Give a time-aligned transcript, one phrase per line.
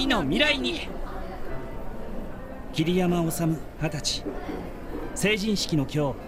[0.00, 0.88] 人の未来に。
[2.72, 3.42] 桐山治
[3.82, 4.24] 二十歳。
[5.14, 6.18] 成人式の今日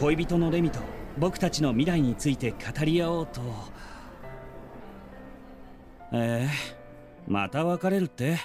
[0.00, 0.80] 恋人のレミと
[1.16, 3.40] 僕たちの未来について語り合おうと。
[6.12, 8.38] えー、また別れるって？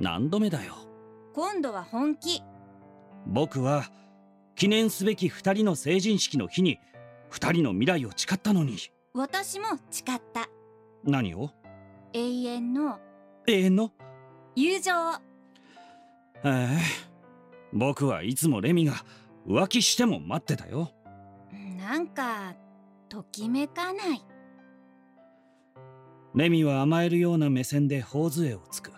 [0.00, 0.74] 何度目だよ？
[1.32, 2.42] 今度は本気。
[3.26, 3.84] 僕は
[4.56, 6.80] 記念すべき2人の成人式の日に
[7.30, 8.76] 2人の未来を誓ったのに。
[9.14, 10.48] 私も誓った。
[11.04, 11.52] 何を？
[12.12, 12.98] 永遠の。
[13.46, 13.92] 永遠の？
[14.56, 14.92] 友情。
[14.92, 15.12] を
[16.42, 16.78] ええ。
[17.74, 18.94] 僕はいつもレミが
[19.46, 20.90] 浮気しても待ってたよ。
[21.78, 22.54] なんか
[23.10, 24.24] ときめかない。
[26.34, 28.92] レミは甘えるような目線で頬杖をつく。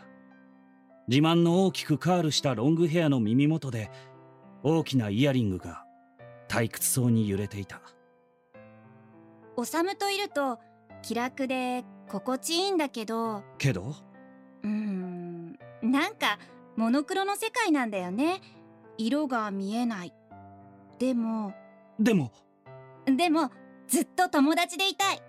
[1.08, 3.90] 自慢の大きくカールしたロングヘアの耳元で
[4.62, 5.84] 大きなイヤリングが
[6.48, 7.80] 退屈そうに揺れていた。
[9.56, 10.60] おさむといると
[11.02, 13.43] 気楽で心地いいんだけど。
[13.59, 13.95] けど？
[14.62, 15.27] うーん
[15.82, 16.38] なんか
[16.76, 18.40] モノクロの世界なんだよね。
[18.96, 20.15] 色が見えない。
[20.98, 21.54] でも。
[21.98, 22.32] でも。
[23.07, 23.51] でも
[23.87, 25.23] ずっと友達でいたい。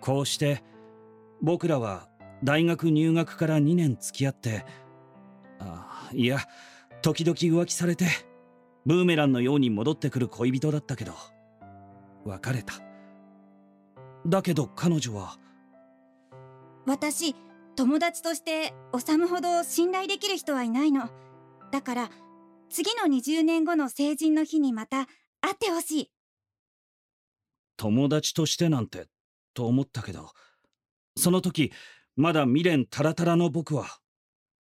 [0.00, 0.62] こうして
[1.40, 2.08] 僕らは
[2.44, 4.64] 大学入学から2年付き合って
[5.58, 6.38] あいや
[7.02, 8.06] 時々浮気されて
[8.84, 11.12] ブーメランのように戻ってくる恋人だったけど
[12.24, 12.74] 別れた。
[14.26, 15.38] だけど彼女は。
[16.86, 17.34] 私
[17.76, 21.10] 友達として修ほど信頼できる人はいないの。
[21.70, 22.10] だから
[22.70, 25.06] 次の20年後の成人の日にまた
[25.42, 26.10] 会ってほしい。
[27.76, 29.08] 友達としてなんて
[29.52, 30.30] と思ったけど
[31.18, 31.70] その時
[32.16, 33.84] まだ未練タラタラの僕は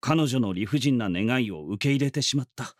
[0.00, 2.77] 彼女の理不尽な願いを受け入れてしまった。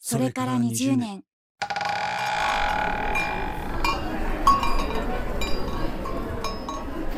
[0.00, 1.24] それから20年。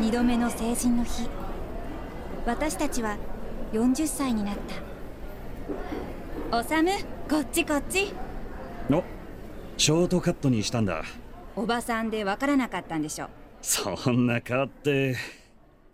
[0.01, 1.27] 2度目の成人の日
[2.47, 3.17] 私たちは
[3.73, 4.57] 40歳になっ
[6.51, 6.59] た。
[6.59, 6.91] おさむ
[7.29, 8.13] こっちこっち。
[8.91, 9.03] お
[9.79, 11.05] ショートカットにしたんだ。
[11.57, 13.31] おばさんでわからなかったんでしょ
[13.63, 15.17] そんな変わって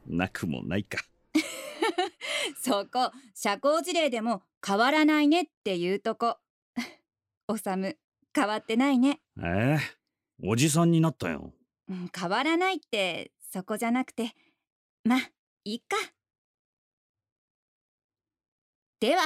[0.07, 0.99] なくもないか。
[2.61, 6.37] そこ社交辞令でも変わらないねっていうとこ。
[7.47, 7.97] おさむ
[8.35, 9.21] 変わってないね。
[9.39, 10.01] ええ
[10.43, 11.53] おじさんになったよ。
[11.89, 14.35] うん変わらないってそこじゃなくて。
[15.05, 15.17] ま
[15.65, 15.97] いっか
[19.01, 19.23] では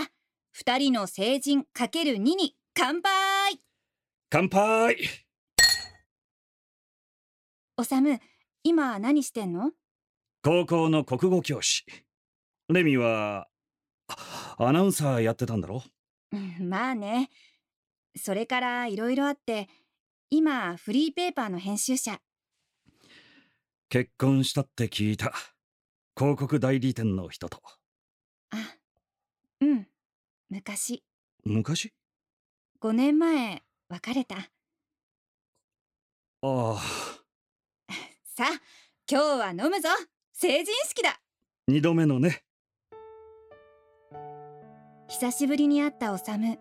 [0.65, 3.59] 2人の成人かける2に乾杯！
[4.31, 4.97] 乾杯！
[7.77, 8.21] おさむ
[8.63, 9.73] 今何してんの？
[10.45, 11.85] 高校の国語教師。
[12.69, 13.49] レミは
[14.07, 15.83] あアナウンサーやってたんだろ？
[16.31, 17.31] うんまあね。
[18.17, 19.69] それからいろいろあって
[20.31, 22.21] 今フリーペーパーの編集者。
[23.89, 25.33] 結婚したって聞いた。
[26.17, 27.61] 広告代理店の人と。
[28.53, 28.57] あ
[29.65, 29.87] うん。
[30.51, 31.03] 昔。
[31.45, 31.95] 昔
[32.83, 34.37] ？5年前別れた。
[34.37, 34.43] あ
[36.43, 36.77] あ。
[38.37, 38.61] さあ
[39.11, 39.89] 今日は飲むぞ。
[40.33, 41.19] 成人式だ。
[41.67, 42.45] 二度目のね。
[45.09, 46.59] 久しぶりに会ったおさむ。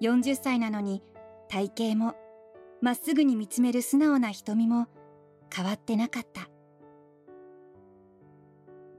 [0.00, 1.00] 40歳なのに
[1.48, 2.16] 体型も
[2.80, 4.88] まっすぐに見つめる素直な瞳も
[5.54, 6.48] 変わってなかった。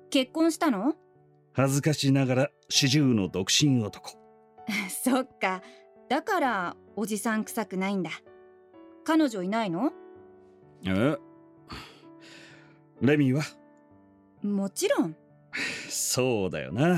[0.10, 0.96] 結婚したの？
[1.56, 4.12] 恥ずかしながら四十の独身男。
[4.90, 5.62] そっか。
[6.10, 8.12] だからおじさん臭くないんだ。
[9.04, 9.92] 彼女いないの？
[10.86, 11.18] え？
[13.02, 13.44] レミは？
[14.44, 15.16] もちろん。
[15.90, 16.98] そうだよな。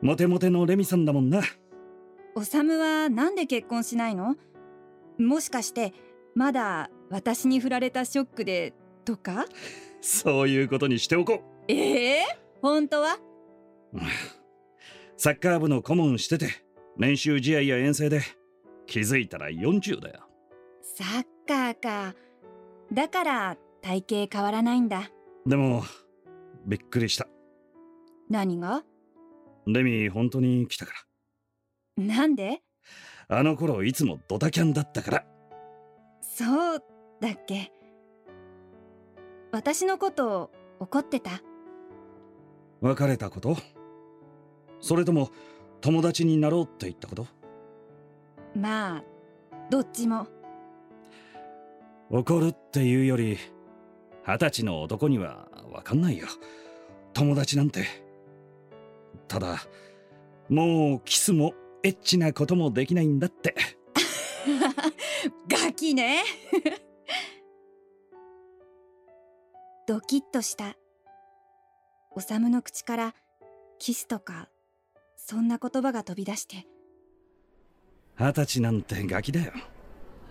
[0.00, 1.42] モテモテのレミさんだもんな。
[2.34, 4.36] おさむはなんで結婚しないの？
[5.18, 5.92] もしかして
[6.34, 9.46] まだ私に振られたショックでとか？
[10.00, 11.72] そういうことにしておこう。
[11.72, 12.24] ええ
[12.62, 13.18] 本当は？
[15.16, 16.48] サッカー部の顧問してて
[16.98, 18.20] 練習試合や遠征で
[18.86, 20.20] 気づいたら40だよ。
[20.82, 22.14] サッカーか。
[22.92, 25.10] だから体型変わらないんだ。
[25.46, 25.84] でも
[26.64, 27.26] びっくりした。
[28.28, 28.84] 何が？
[29.66, 30.92] レミ本当に来たか
[31.96, 32.62] なんで？
[33.28, 35.24] らあの頃いつもドタキャンだったから。
[36.20, 36.82] そう
[37.20, 37.72] だっけ。
[39.52, 40.50] 私のこと
[40.80, 41.42] 怒ってた？
[42.80, 43.56] 別れたこと？
[44.80, 45.30] それとも
[45.80, 47.26] 友達になろうって言ったこと？
[48.54, 49.04] まあ
[49.70, 50.26] どっちも。
[52.10, 53.36] 怒るっていうより
[54.26, 56.26] 二十歳の男には分かんないよ。
[57.12, 57.84] 友達なんて。
[59.28, 59.58] ただ
[60.48, 63.54] もうキスもエッチなこともできないんだって。
[65.48, 66.22] ガキね。
[69.88, 70.76] ドキッとした。
[72.14, 73.14] 修の口から
[73.78, 74.48] キスとか
[75.28, 76.68] そんな言葉が飛び出して。
[78.16, 79.52] 二十歳なんてガキだよ。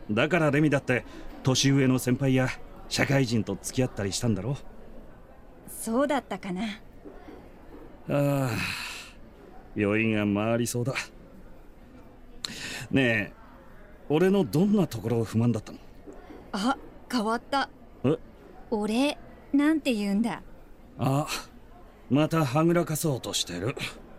[0.10, 1.04] だからレミだって
[1.44, 2.48] 年上の先輩や
[2.88, 4.56] 社会人と付き合ったりしたんだろ。
[5.68, 6.64] そうだったかな。
[6.64, 6.78] あ
[8.08, 8.50] あ
[9.76, 10.94] 酔いが回りそうだ。
[12.90, 13.34] ねえ
[14.08, 15.80] 俺のどんなところ不満だったの？
[16.54, 16.78] あ
[17.12, 17.70] 変わった。
[18.06, 18.18] え？
[18.72, 19.18] 俺
[19.52, 20.42] なんて言うんだ。
[20.98, 21.28] あ
[22.10, 23.76] またはぐらかそうとしてる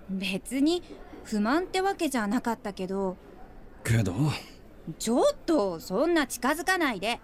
[0.08, 0.82] 別に
[1.24, 3.16] 不満ってわけじゃなかったけど。
[3.84, 4.14] けど。
[4.98, 7.20] ちょっとそんな近づかないで。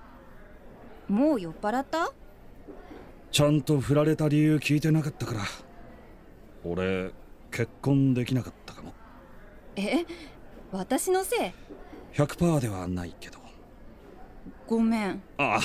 [1.08, 2.12] もう酔っ払った？
[3.30, 5.40] ちゃんと振られた理由聞いてなかったから。
[6.64, 7.12] 俺
[7.50, 8.92] 結婚できなかったかも。
[9.76, 10.04] え？
[10.72, 11.52] 私のせい
[12.14, 13.38] ？100%ではないけど。
[14.66, 15.22] ごめん。
[15.38, 15.60] ああ。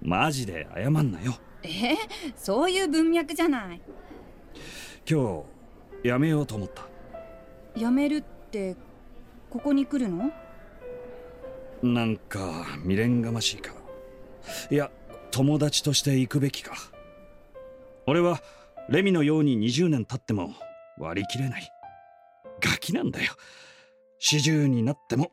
[0.00, 1.34] マジで謝んなよ。
[1.62, 1.96] え？
[2.36, 3.80] そういう文脈じゃない。
[5.10, 5.57] 今日
[6.02, 6.88] やめようと思った。
[7.78, 8.76] やめるって
[9.50, 10.30] ここに来るの？
[11.82, 13.72] なんか未練がましいか
[14.70, 14.90] いや
[15.30, 16.74] 友達として行くべきか。
[18.06, 18.40] 俺は
[18.88, 20.54] レミのように20年経っても
[20.98, 21.68] 割り切れない。
[22.60, 23.32] ガキなんだよ。
[24.18, 25.30] 四十になっても。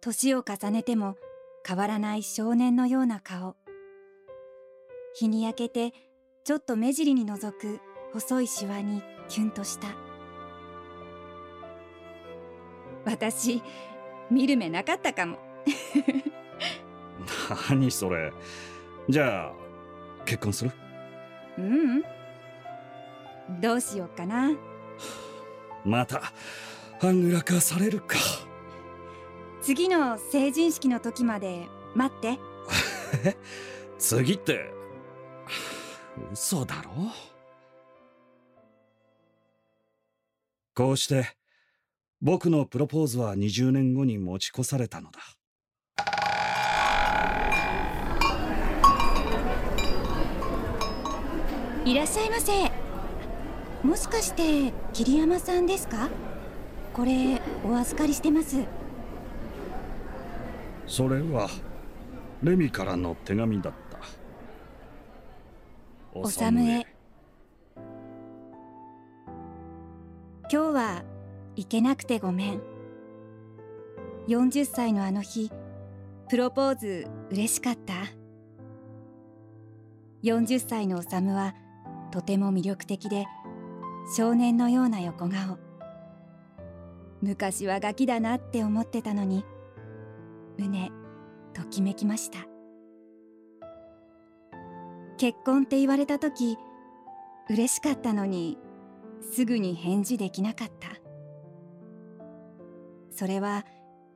[0.00, 1.16] 年を重ねても
[1.66, 3.56] 変わらない少年のような顔。
[5.14, 5.94] 日に焼けて
[6.44, 7.80] ちょっと目尻に覗く
[8.12, 9.88] 細いシワにキュンとした。
[13.04, 13.62] 私
[14.30, 15.38] 見る目なかったかも。
[17.70, 18.32] 何それ。
[19.08, 19.52] じゃあ
[20.24, 20.70] 結婚する？
[21.58, 21.64] うう
[21.98, 22.02] ん。
[23.60, 24.50] どうしようかな。
[25.84, 26.32] また
[27.00, 28.16] はぐらかされるか。
[29.60, 32.38] 次の成人式の時まで待って。
[33.98, 34.72] 次って
[36.32, 37.10] 嘘だろ？
[40.74, 41.26] こうして
[42.22, 45.20] 僕のプロポーズは20年後に持ち越されたのだ。
[51.84, 52.52] いらっしゃいませ。
[53.82, 56.08] もしかして桐山さんですか？
[56.94, 58.56] これお預かりしてます。
[60.86, 61.50] それは
[62.42, 63.98] レミからの手紙だった。
[66.14, 66.86] おさむへ
[70.52, 71.02] 今日は
[71.56, 72.60] 行けなくてごめん。
[74.28, 75.50] 40歳のあの日
[76.28, 77.94] プロポーズ嬉しかった。
[80.22, 81.54] 40歳の修は
[82.10, 83.24] とても魅力的で
[84.14, 85.58] 少年のような横顔。
[87.22, 89.46] 昔はガキだなって思ってたのに
[90.58, 90.90] 胸
[91.54, 92.40] ときめきました。
[95.16, 96.58] 結婚って言われた時
[97.48, 98.58] 嬉しかったのに
[99.22, 100.88] すぐに返事できなかった。
[103.10, 103.64] それは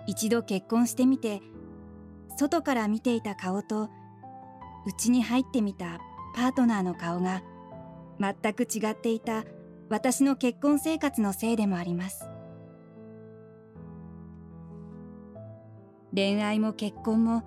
[0.07, 1.41] 一度結婚してみて
[2.39, 3.89] 外から見ていた顔と
[4.87, 6.01] 家に入ってみた
[6.35, 7.43] パートナーの顔が
[8.21, 9.45] 全く違っていた
[9.89, 12.29] 私の結婚生活のせいでもあります。
[16.15, 17.43] 恋愛も結婚も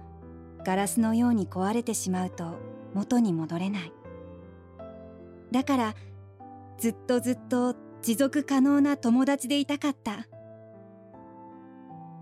[0.64, 2.56] ガラスのように壊れてしまうと
[2.94, 3.94] 元に戻れない。
[5.52, 5.96] だから
[6.80, 10.28] ずっとずっと持続可能な友達でいたかった。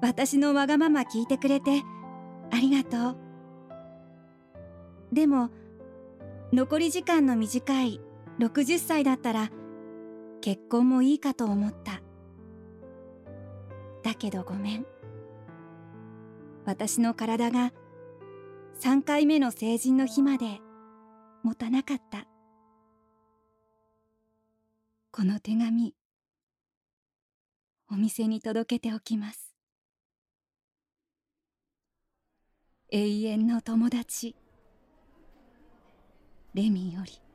[0.01, 1.81] 私のわがまま聞いてくれて
[2.51, 3.17] ありがとう。
[5.13, 5.49] でも
[6.51, 8.01] 残り時間の短い
[8.39, 9.49] 60歳だったら
[10.41, 12.01] 結婚もいいかと思った。
[14.03, 14.85] だけどごめん。
[16.65, 17.71] 私の体が
[18.79, 20.59] 3回目の成人の日まで
[21.43, 22.26] 持たなかった。
[25.17, 25.95] この手紙。
[27.89, 29.55] お店に届けておきます。
[32.91, 34.35] 永遠の友達。
[36.53, 37.26] レミより。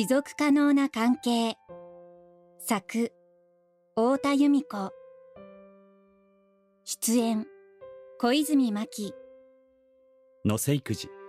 [0.00, 1.58] 持続可能な関係。
[2.58, 3.12] 作
[3.94, 4.94] 太田由美子。
[6.86, 7.46] 出演
[8.18, 9.14] 小泉真希
[10.42, 11.19] 野瀬育児